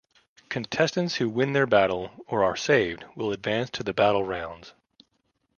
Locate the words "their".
1.53-1.67